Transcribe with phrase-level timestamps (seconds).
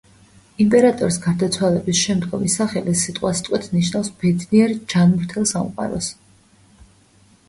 [0.63, 6.09] იმპერატორის გარდაცვალების შემდგომი სახელი სიტყვასიტყვით ნიშნავს „ბედნიერ ჯანმრთელ სამყაროს“.